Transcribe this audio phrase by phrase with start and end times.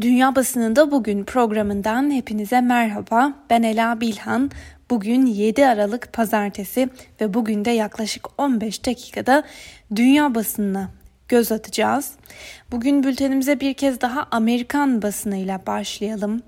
[0.00, 3.32] Dünya Basınında Bugün programından hepinize merhaba.
[3.50, 4.50] Ben Ela Bilhan.
[4.90, 6.88] Bugün 7 Aralık Pazartesi
[7.20, 9.42] ve bugün de yaklaşık 15 dakikada
[9.96, 10.90] dünya basınına
[11.28, 12.12] göz atacağız.
[12.70, 16.42] Bugün bültenimize bir kez daha Amerikan basınıyla başlayalım.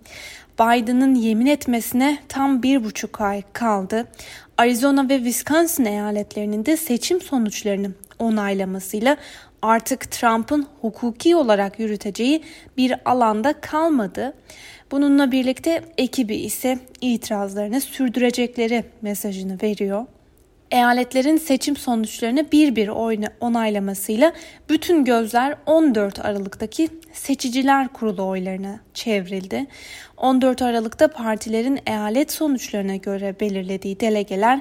[0.60, 4.04] Biden'ın yemin etmesine tam bir buçuk ay kaldı.
[4.58, 9.16] Arizona ve Wisconsin eyaletlerinin de seçim sonuçlarını onaylamasıyla
[9.62, 12.42] artık Trump'ın hukuki olarak yürüteceği
[12.76, 14.34] bir alanda kalmadı.
[14.90, 20.06] Bununla birlikte ekibi ise itirazlarını sürdürecekleri mesajını veriyor.
[20.70, 22.88] Eyaletlerin seçim sonuçlarını bir bir
[23.40, 24.32] onaylamasıyla
[24.68, 29.66] bütün gözler 14 Aralık'taki seçiciler kurulu oylarına çevrildi.
[30.16, 34.60] 14 Aralık'ta partilerin eyalet sonuçlarına göre belirlediği delegeler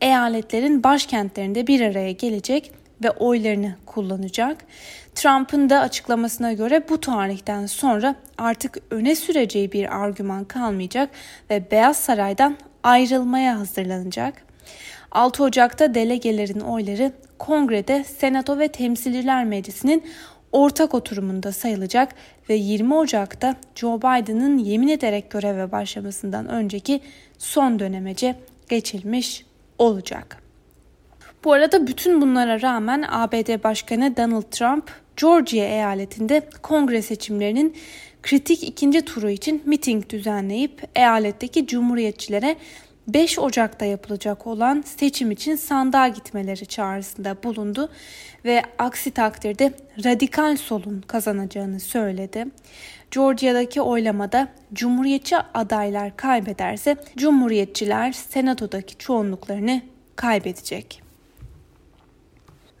[0.00, 2.72] eyaletlerin başkentlerinde bir araya gelecek
[3.02, 4.64] ve oylarını kullanacak.
[5.14, 11.10] Trump'ın da açıklamasına göre bu tarihten sonra artık öne süreceği bir argüman kalmayacak
[11.50, 14.42] ve Beyaz Saray'dan ayrılmaya hazırlanacak.
[15.12, 20.04] 6 Ocak'ta delegelerin oyları Kongrede, Senato ve Temsilciler Meclisi'nin
[20.52, 22.14] ortak oturumunda sayılacak
[22.48, 27.00] ve 20 Ocak'ta Joe Biden'ın yemin ederek göreve başlamasından önceki
[27.38, 28.34] son dönemece
[28.68, 29.44] geçilmiş
[29.78, 30.39] olacak.
[31.44, 37.76] Bu arada bütün bunlara rağmen ABD Başkanı Donald Trump, Georgia eyaletinde kongre seçimlerinin
[38.22, 42.56] kritik ikinci turu için miting düzenleyip eyaletteki cumhuriyetçilere
[43.08, 47.88] 5 Ocak'ta yapılacak olan seçim için sandığa gitmeleri çağrısında bulundu
[48.44, 49.72] ve aksi takdirde
[50.04, 52.46] radikal solun kazanacağını söyledi.
[53.10, 59.82] Georgia'daki oylamada Cumhuriyetçi adaylar kaybederse Cumhuriyetçiler Senato'daki çoğunluklarını
[60.16, 61.09] kaybedecek.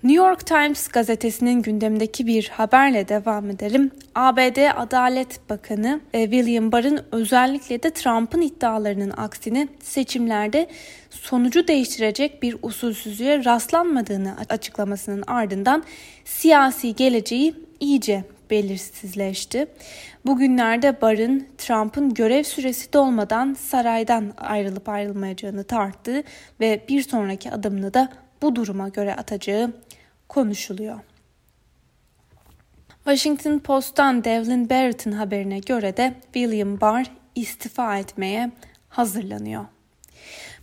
[0.04, 3.90] New York Times gazetesinin gündemdeki bir haberle devam edelim.
[4.14, 10.68] ABD Adalet Bakanı e, William Barr'ın özellikle de Trump'ın iddialarının aksine seçimlerde
[11.10, 15.84] sonucu değiştirecek bir usulsüzlüğe rastlanmadığını açıklamasının ardından
[16.24, 19.66] siyasi geleceği iyice belirsizleşti.
[20.26, 26.22] Bugünlerde Barr'ın Trump'ın görev süresi dolmadan saraydan ayrılıp ayrılmayacağını tarttı
[26.60, 28.08] ve bir sonraki adımını da
[28.42, 29.72] bu duruma göre atacağı
[30.30, 31.00] konuşuluyor.
[33.04, 38.50] Washington Post'tan Devlin Barrett'ın haberine göre de William Barr istifa etmeye
[38.88, 39.64] hazırlanıyor.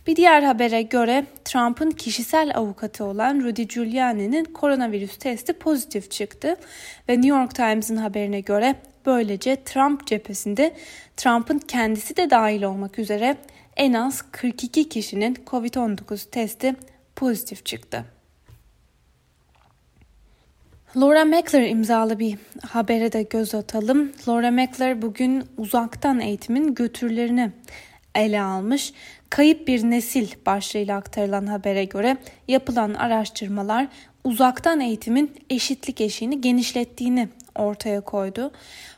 [0.06, 6.56] Bir diğer habere göre Trump'ın kişisel avukatı olan Rudy Giuliani'nin koronavirüs testi pozitif çıktı
[7.08, 8.74] ve New York Times'ın haberine göre
[9.06, 10.74] böylece Trump cephesinde
[11.16, 13.36] Trump'ın kendisi de dahil olmak üzere
[13.76, 16.76] en az 42 kişinin COVID-19 testi
[17.16, 18.17] pozitif çıktı.
[20.96, 22.36] Laura Meckler imzalı bir
[22.68, 24.12] habere de göz atalım.
[24.28, 27.50] Laura Meckler bugün uzaktan eğitimin götürlerini
[28.14, 28.92] ele almış.
[29.30, 32.16] Kayıp bir nesil başlığıyla aktarılan habere göre
[32.48, 33.88] yapılan araştırmalar
[34.24, 38.50] uzaktan eğitimin eşitlik eşiğini genişlettiğini ortaya koydu.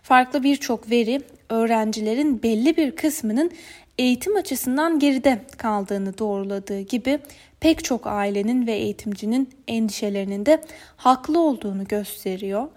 [0.02, 3.50] Farklı birçok veri öğrencilerin belli bir kısmının
[3.98, 7.18] eğitim açısından geride kaldığını doğruladığı gibi
[7.60, 10.62] pek çok ailenin ve eğitimcinin endişelerinin de
[10.96, 12.68] haklı olduğunu gösteriyor.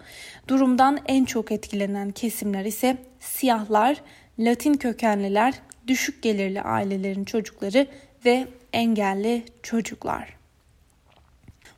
[0.48, 4.02] Durumdan en çok etkilenen kesimler ise siyahlar,
[4.40, 5.54] Latin kökenliler,
[5.88, 7.88] düşük gelirli ailelerin çocukları
[8.26, 10.38] ve engelli çocuklar.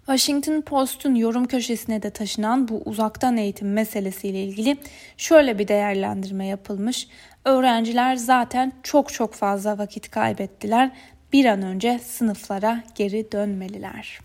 [0.06, 4.78] Washington Post'un yorum köşesine de taşınan bu uzaktan eğitim meselesiyle ilgili
[5.18, 7.08] şöyle bir değerlendirme yapılmış.
[7.46, 10.92] Öğrenciler zaten çok çok fazla vakit kaybettiler.
[11.34, 14.20] Bir an önce sınıflara geri dönmeliler.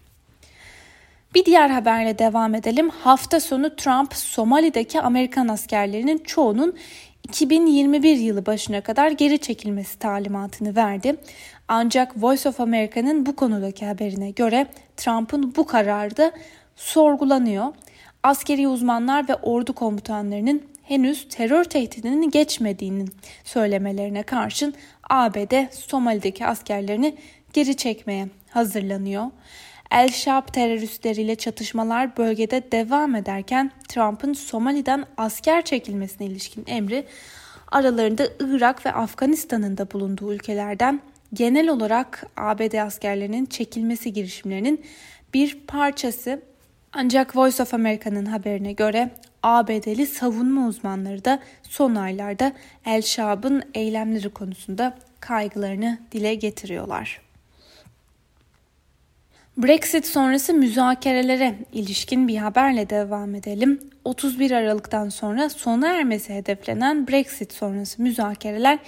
[1.34, 2.88] Bir diğer haberle devam edelim.
[2.88, 6.77] Hafta sonu Trump Somali'deki Amerikan askerlerinin çoğunun
[7.25, 11.16] 2021 yılı başına kadar geri çekilmesi talimatını verdi.
[11.69, 14.66] Ancak Voice of America'nın bu konudaki haberine göre
[14.97, 16.33] Trump'ın bu kararı da
[16.77, 17.66] sorgulanıyor.
[18.22, 23.10] Askeri uzmanlar ve ordu komutanlarının henüz terör tehdidinin geçmediğinin
[23.45, 24.75] söylemelerine karşın
[25.10, 27.15] ABD Somali'deki askerlerini
[27.53, 29.24] geri çekmeye hazırlanıyor.
[29.91, 37.07] El Şab teröristleriyle çatışmalar bölgede devam ederken Trump'ın Somali'den asker çekilmesine ilişkin emri
[37.72, 41.01] aralarında Irak ve Afganistan'ın da bulunduğu ülkelerden
[41.34, 44.84] genel olarak ABD askerlerinin çekilmesi girişimlerinin
[45.34, 46.42] bir parçası.
[46.92, 49.10] Ancak Voice of America'nın haberine göre
[49.42, 52.53] ABD'li savunma uzmanları da son aylarda
[52.87, 57.21] El Şab'ın eylemleri konusunda kaygılarını dile getiriyorlar.
[59.57, 63.81] Brexit sonrası müzakerelere ilişkin bir haberle devam edelim.
[64.04, 68.78] 31 Aralık'tan sonra sona ermesi hedeflenen Brexit sonrası müzakereler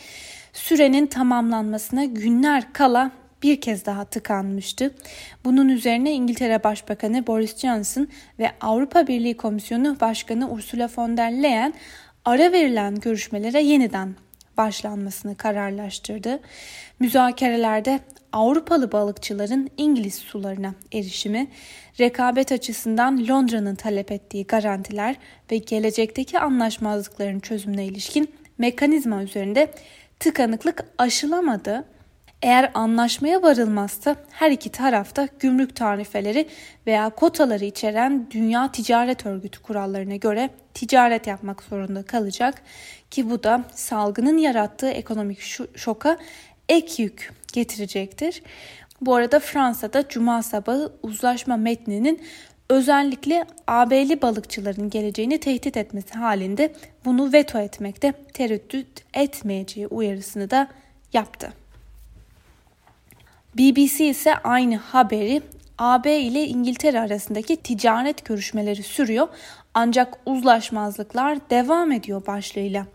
[0.53, 3.11] sürenin tamamlanmasına günler kala
[3.43, 4.95] bir kez daha tıkanmıştı.
[5.45, 8.09] Bunun üzerine İngiltere Başbakanı Boris Johnson
[8.39, 11.75] ve Avrupa Birliği Komisyonu Başkanı Ursula von der Leyen
[12.25, 14.15] ara verilen görüşmelere yeniden
[14.57, 16.41] başlanmasını kararlaştırdı.
[17.01, 18.01] Müzakerelerde
[18.33, 21.47] Avrupalı balıkçıların İngiliz sularına erişimi,
[22.01, 25.17] rekabet açısından Londra'nın talep ettiği garantiler
[25.51, 29.71] ve gelecekteki anlaşmazlıkların çözümüne ilişkin mekanizma üzerinde
[30.21, 31.85] tıkanıklık aşılamadı.
[32.43, 36.49] Eğer anlaşmaya varılmazsa her iki tarafta gümrük tarifeleri
[36.87, 42.63] veya kotaları içeren Dünya Ticaret Örgütü kurallarına göre ticaret yapmak zorunda kalacak
[43.11, 45.41] ki bu da salgının yarattığı ekonomik
[45.77, 46.19] şoka
[46.69, 48.43] ek yük getirecektir.
[49.01, 52.23] Bu arada Fransa'da Cuma sabahı uzlaşma metninin
[52.69, 56.73] özellikle AB'li balıkçıların geleceğini tehdit etmesi halinde
[57.05, 60.69] bunu veto etmekte tereddüt etmeyeceği uyarısını da
[61.13, 61.62] yaptı.
[63.59, 65.43] BBC ise aynı haberi
[65.79, 69.29] AB ile İngiltere arasındaki ticaret görüşmeleri sürüyor
[69.75, 72.87] ancak uzlaşmazlıklar devam ediyor başlığıyla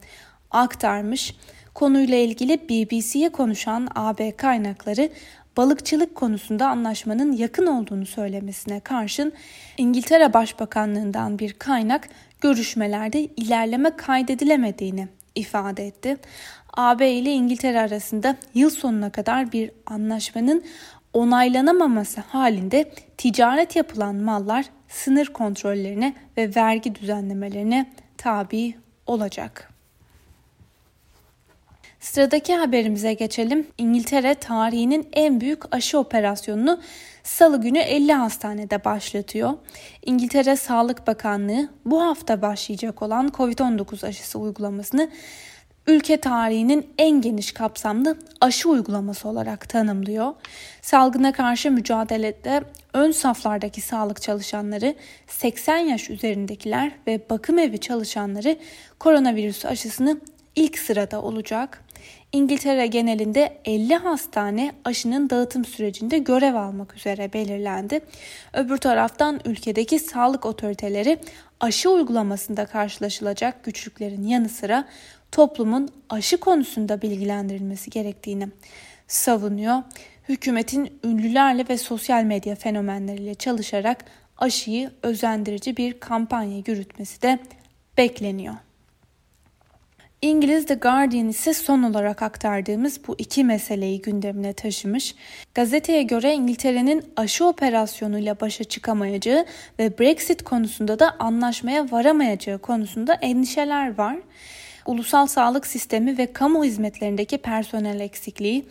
[0.51, 1.35] aktarmış.
[1.73, 5.09] Konuyla ilgili BBC'ye konuşan AB kaynakları
[5.57, 9.33] balıkçılık konusunda anlaşmanın yakın olduğunu söylemesine karşın
[9.77, 12.09] İngiltere Başbakanlığından bir kaynak
[12.41, 15.07] görüşmelerde ilerleme kaydedilemediğini
[15.37, 16.17] ifade etti.
[16.73, 20.63] AB ile İngiltere arasında yıl sonuna kadar bir anlaşmanın
[21.13, 28.75] onaylanamaması halinde ticaret yapılan mallar sınır kontrollerine ve vergi düzenlemelerine tabi
[29.05, 29.76] olacak.
[31.99, 33.67] Sıradaki haberimize geçelim.
[33.77, 36.79] İngiltere tarihinin en büyük aşı operasyonunu
[37.23, 39.53] Salı günü 50 hastanede başlatıyor.
[40.05, 45.09] İngiltere Sağlık Bakanlığı bu hafta başlayacak olan COVID-19 aşısı uygulamasını
[45.87, 50.33] ülke tarihinin en geniş kapsamlı aşı uygulaması olarak tanımlıyor.
[50.81, 52.63] Salgına karşı mücadelede
[52.93, 54.95] ön saflardaki sağlık çalışanları,
[55.27, 58.57] 80 yaş üzerindekiler ve bakım evi çalışanları
[58.99, 60.21] koronavirüs aşısını
[60.55, 61.83] ilk sırada olacak.
[62.31, 67.99] İngiltere genelinde 50 hastane aşının dağıtım sürecinde görev almak üzere belirlendi.
[68.53, 71.19] Öbür taraftan ülkedeki sağlık otoriteleri
[71.59, 74.87] aşı uygulamasında karşılaşılacak güçlüklerin yanı sıra
[75.31, 78.47] toplumun aşı konusunda bilgilendirilmesi gerektiğini
[79.07, 79.83] savunuyor.
[80.29, 84.05] Hükümetin ünlülerle ve sosyal medya fenomenleriyle çalışarak
[84.37, 87.39] aşıyı özendirici bir kampanya yürütmesi de
[87.97, 88.55] bekleniyor.
[90.21, 95.15] İngiliz The Guardian ise son olarak aktardığımız bu iki meseleyi gündemine taşımış.
[95.53, 99.45] Gazeteye göre İngiltere'nin aşı operasyonuyla başa çıkamayacağı
[99.79, 104.17] ve Brexit konusunda da anlaşmaya varamayacağı konusunda endişeler var
[104.87, 108.65] ulusal sağlık sistemi ve kamu hizmetlerindeki personel eksikliği,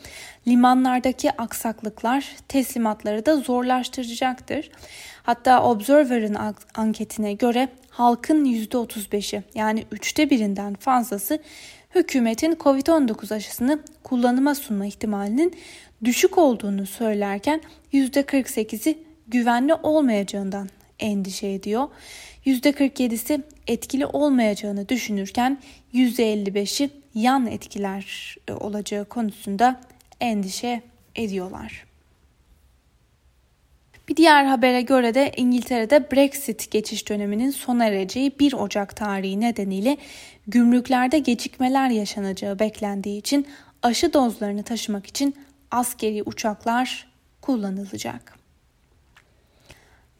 [0.49, 4.71] limanlardaki aksaklıklar teslimatları da zorlaştıracaktır.
[5.23, 6.37] Hatta Observer'ın
[6.75, 11.39] anketine göre halkın %35'i yani üçte birinden fazlası
[11.95, 15.55] hükümetin COVID-19 aşısını kullanıma sunma ihtimalinin
[16.05, 17.61] düşük olduğunu söylerken
[17.93, 18.99] %48'i
[19.29, 21.89] güvenli olmayacağından endişe ediyor.
[22.47, 25.59] %47'si etkili olmayacağını düşünürken
[25.95, 29.81] %55'i yan etkiler olacağı konusunda
[30.21, 30.83] endişe
[31.15, 31.86] ediyorlar.
[34.09, 39.97] Bir diğer habere göre de İngiltere'de Brexit geçiş döneminin sona ereceği 1 Ocak tarihi nedeniyle
[40.47, 43.47] gümrüklerde gecikmeler yaşanacağı beklendiği için
[43.83, 45.35] aşı dozlarını taşımak için
[45.71, 47.09] askeri uçaklar
[47.41, 48.37] kullanılacak.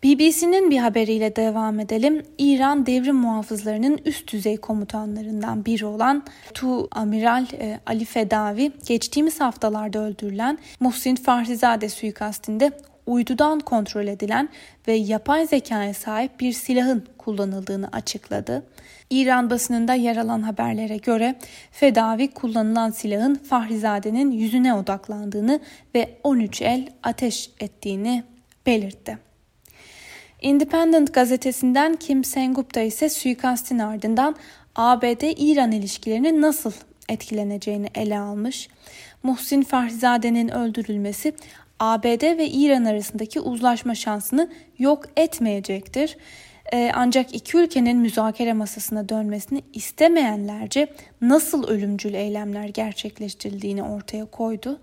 [0.05, 2.23] BBC'nin bir haberiyle devam edelim.
[2.39, 6.25] İran devrim muhafızlarının üst düzey komutanlarından biri olan
[6.55, 12.73] Tu Amiral e, Ali Fedavi geçtiğimiz haftalarda öldürülen Muhsin Fahrizade suikastinde
[13.07, 14.49] uydudan kontrol edilen
[14.89, 18.63] ve yapay zekaya sahip bir silahın kullanıldığını açıkladı.
[19.11, 21.35] İran basınında yer alan haberlere göre
[21.73, 25.61] Fedavi kullanılan silahın Fahrizade'nin yüzüne odaklandığını
[25.95, 28.25] ve 13 el ateş ettiğini
[28.67, 29.19] belirtti.
[30.43, 34.37] Independent gazetesinden Kim Sengupta ise suikastin ardından
[34.77, 36.73] ABD-İran ilişkilerini nasıl
[37.09, 38.69] etkileneceğini ele almış.
[39.23, 41.35] Muhsin Fahrizade'nin öldürülmesi
[41.81, 46.17] ABD ve İran arasındaki uzlaşma şansını yok etmeyecektir.
[46.73, 50.89] Ee, ancak iki ülkenin müzakere masasına dönmesini istemeyenlerce
[51.21, 54.81] nasıl ölümcül eylemler gerçekleştirildiğini ortaya koydu.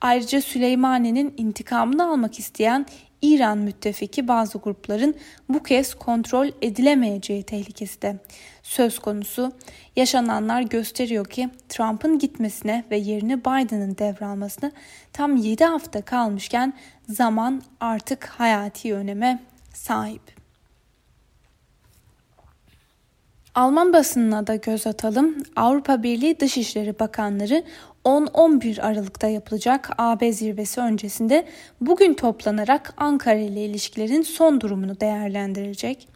[0.00, 2.86] Ayrıca Süleymani'nin intikamını almak isteyen
[3.34, 5.14] İran müttefiki bazı grupların
[5.48, 8.16] bu kez kontrol edilemeyeceği tehlikesi de
[8.62, 9.52] söz konusu.
[9.96, 14.72] Yaşananlar gösteriyor ki Trump'ın gitmesine ve yerini Biden'ın devralmasına
[15.12, 16.72] tam 7 hafta kalmışken
[17.08, 19.42] zaman artık hayati öneme
[19.74, 20.36] sahip.
[23.54, 25.36] Alman basınına da göz atalım.
[25.56, 27.64] Avrupa Birliği Dışişleri Bakanları
[28.06, 31.46] 10-11 Aralık'ta yapılacak AB zirvesi öncesinde
[31.80, 36.08] bugün toplanarak Ankara ile ilişkilerin son durumunu değerlendirecek.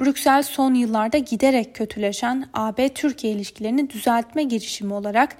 [0.00, 5.36] Brüksel son yıllarda giderek kötüleşen AB-Türkiye ilişkilerini düzeltme girişimi olarak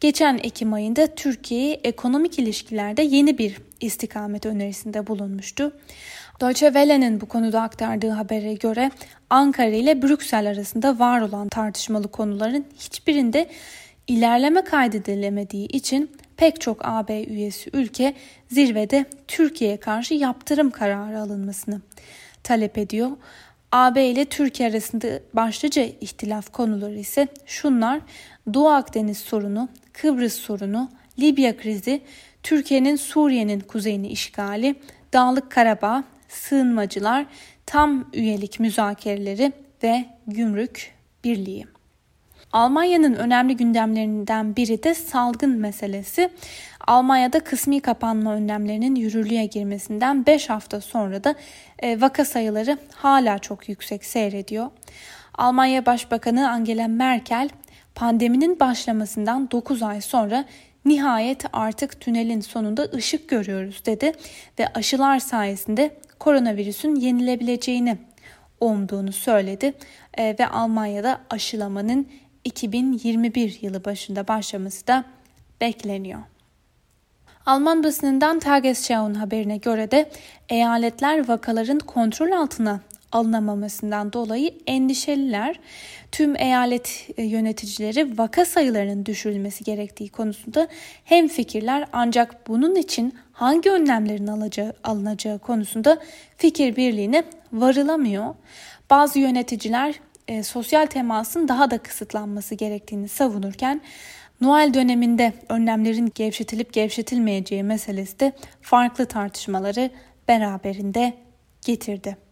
[0.00, 5.72] geçen Ekim ayında Türkiye'yi ekonomik ilişkilerde yeni bir istikamet önerisinde bulunmuştu.
[6.40, 8.90] Deutsche Welle'nin bu konuda aktardığı habere göre
[9.30, 13.48] Ankara ile Brüksel arasında var olan tartışmalı konuların hiçbirinde
[14.08, 18.14] ilerleme kaydedilemediği için pek çok AB üyesi ülke
[18.48, 21.80] zirvede Türkiye'ye karşı yaptırım kararı alınmasını
[22.42, 23.10] talep ediyor.
[23.72, 28.00] AB ile Türkiye arasında başlıca ihtilaf konuları ise şunlar:
[28.54, 32.00] Doğu Akdeniz sorunu, Kıbrıs sorunu, Libya krizi,
[32.42, 34.74] Türkiye'nin Suriye'nin kuzeyini işgali,
[35.12, 37.26] Dağlık Karabağ, sığınmacılar,
[37.66, 41.77] tam üyelik müzakereleri ve gümrük birliği.
[42.52, 46.30] Almanya'nın önemli gündemlerinden biri de salgın meselesi.
[46.86, 51.34] Almanya'da kısmi kapanma önlemlerinin yürürlüğe girmesinden 5 hafta sonra da
[51.78, 54.70] e, vaka sayıları hala çok yüksek seyrediyor.
[55.34, 57.48] Almanya Başbakanı Angela Merkel
[57.94, 60.44] pandeminin başlamasından 9 ay sonra
[60.84, 64.12] nihayet artık tünelin sonunda ışık görüyoruz dedi
[64.58, 67.98] ve aşılar sayesinde koronavirüsün yenilebileceğini
[68.60, 69.74] umduğunu söyledi
[70.18, 72.08] e, ve Almanya'da aşılamanın
[72.48, 75.04] 2021 yılı başında başlaması da
[75.60, 76.20] bekleniyor.
[77.46, 80.10] Alman basınından Tagesschau'nun haberine göre de
[80.48, 82.80] eyaletler vakaların kontrol altına
[83.12, 85.60] alınamamasından dolayı endişeliler.
[86.12, 90.68] Tüm eyalet e, yöneticileri vaka sayılarının düşürülmesi gerektiği konusunda
[91.04, 95.98] hem fikirler ancak bunun için hangi önlemlerin alacağı, alınacağı konusunda
[96.36, 98.34] fikir birliğine varılamıyor.
[98.90, 99.94] Bazı yöneticiler
[100.28, 103.80] e, sosyal temasın daha da kısıtlanması gerektiğini savunurken
[104.40, 108.32] Noel döneminde önlemlerin gevşetilip gevşetilmeyeceği meselesi de
[108.62, 109.90] farklı tartışmaları
[110.28, 111.14] beraberinde
[111.64, 112.27] getirdi.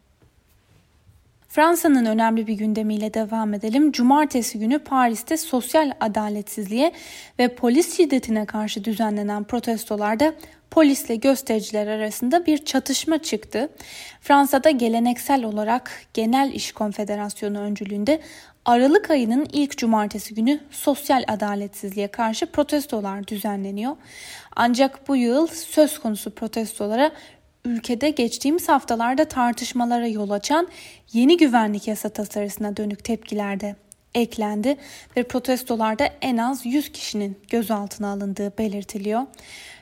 [1.57, 3.93] Fransa'nın önemli bir gündemiyle devam edelim.
[3.93, 6.93] Cumartesi günü Paris'te sosyal adaletsizliğe
[7.39, 10.35] ve polis şiddetine karşı düzenlenen protestolarda
[10.71, 13.69] polisle göstericiler arasında bir çatışma çıktı.
[14.21, 18.21] Fransa'da geleneksel olarak Genel İş Konfederasyonu öncülüğünde
[18.65, 23.97] Aralık ayının ilk cumartesi günü sosyal adaletsizliğe karşı protestolar düzenleniyor.
[24.57, 27.13] Ancak bu yıl söz konusu protestolara
[27.67, 30.69] ülkede geçtiğimiz haftalarda tartışmalara yol açan
[31.13, 33.77] yeni güvenlik yasa tasarısına dönük tepkiler de
[34.15, 34.77] eklendi
[35.17, 39.23] ve protestolarda en az 100 kişinin gözaltına alındığı belirtiliyor.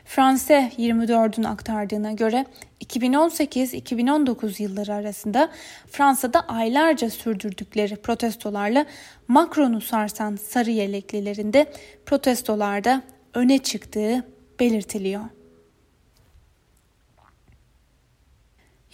[0.05, 2.45] France 24'ün aktardığına göre
[2.85, 5.49] 2018-2019 yılları arasında
[5.87, 8.85] Fransa'da aylarca sürdürdükleri protestolarla
[9.27, 11.73] Macron'u sarsan sarı yeleklilerinde
[12.05, 13.01] protestolarda
[13.33, 14.23] öne çıktığı
[14.59, 15.21] belirtiliyor.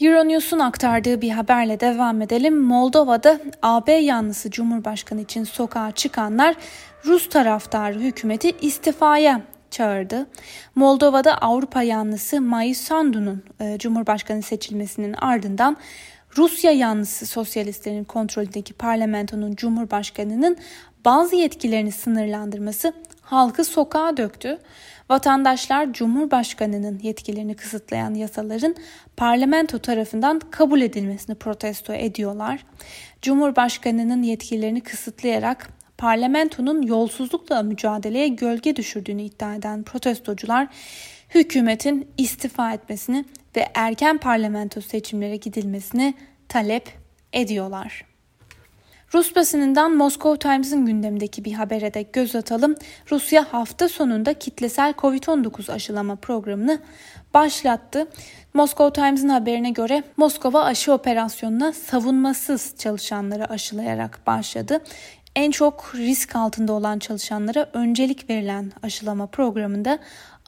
[0.01, 2.57] Euronews'un aktardığı bir haberle devam edelim.
[2.57, 6.55] Moldova'da AB yanlısı Cumhurbaşkanı için sokağa çıkanlar
[7.05, 9.41] Rus taraftarı hükümeti istifaya
[9.71, 10.27] çağırdı.
[10.75, 15.77] Moldova'da Avrupa yanlısı Mai Sandu'nun e, Cumhurbaşkanı seçilmesinin ardından
[16.37, 20.57] Rusya yanlısı sosyalistlerin kontrolündeki parlamentonun Cumhurbaşkanı'nın
[21.05, 24.59] bazı yetkilerini sınırlandırması halkı sokağa döktü.
[25.11, 28.75] Vatandaşlar Cumhurbaşkanı'nın yetkilerini kısıtlayan yasaların
[29.17, 32.65] parlamento tarafından kabul edilmesini protesto ediyorlar.
[33.21, 40.67] Cumhurbaşkanı'nın yetkilerini kısıtlayarak parlamentonun yolsuzlukla mücadeleye gölge düşürdüğünü iddia eden protestocular
[41.35, 43.25] hükümetin istifa etmesini
[43.55, 46.13] ve erken parlamento seçimlere gidilmesini
[46.49, 46.89] talep
[47.33, 48.10] ediyorlar.
[49.13, 52.75] Rus basınından Moscow Times'ın gündemindeki bir habere de göz atalım.
[53.11, 56.79] Rusya hafta sonunda kitlesel Covid-19 aşılama programını
[57.33, 58.07] başlattı.
[58.53, 64.79] Moscow Times'ın haberine göre Moskova aşı operasyonuna savunmasız çalışanları aşılayarak başladı.
[65.35, 69.99] En çok risk altında olan çalışanlara öncelik verilen aşılama programında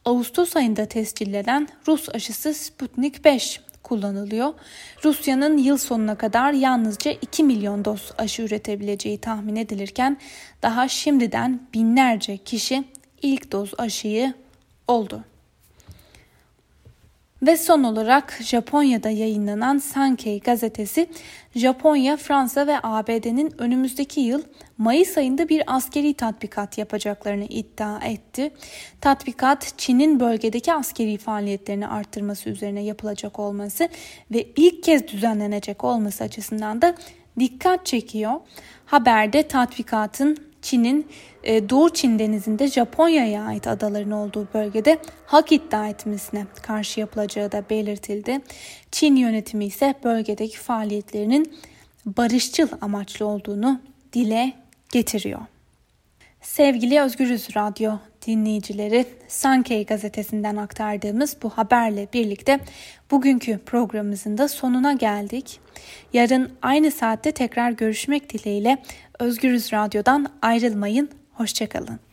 [0.05, 3.61] Ağustos ayında tescillenen Rus aşısı Sputnik 5
[3.93, 4.53] kullanılıyor.
[5.03, 10.17] Rusya'nın yıl sonuna kadar yalnızca 2 milyon doz aşı üretebileceği tahmin edilirken
[10.61, 12.83] daha şimdiden binlerce kişi
[13.21, 14.33] ilk doz aşıyı
[14.87, 15.23] oldu.
[17.45, 21.09] Ve son olarak Japonya'da yayınlanan Sankei gazetesi
[21.55, 24.41] Japonya, Fransa ve ABD'nin önümüzdeki yıl
[24.77, 28.51] Mayıs ayında bir askeri tatbikat yapacaklarını iddia etti.
[29.01, 33.89] Tatbikat Çin'in bölgedeki askeri faaliyetlerini arttırması üzerine yapılacak olması
[34.31, 36.95] ve ilk kez düzenlenecek olması açısından da
[37.39, 38.33] dikkat çekiyor.
[38.85, 41.07] Haberde tatbikatın Çin'in
[41.43, 47.63] e, Doğu Çin denizinde Japonya'ya ait adaların olduğu bölgede hak iddia etmesine karşı yapılacağı da
[47.69, 48.41] belirtildi.
[48.91, 51.53] Çin yönetimi ise bölgedeki faaliyetlerinin
[52.05, 53.81] barışçıl amaçlı olduğunu
[54.13, 54.53] dile
[54.91, 55.41] getiriyor.
[56.41, 57.91] Sevgili Özgürüz Radyo
[58.27, 62.59] dinleyicileri, Sankey gazetesinden aktardığımız bu haberle birlikte
[63.11, 65.59] bugünkü programımızın da sonuna geldik.
[66.13, 68.77] Yarın aynı saatte tekrar görüşmek dileğiyle
[69.19, 71.09] Özgürüz Radyo'dan ayrılmayın.
[71.33, 72.12] Hoşçakalın.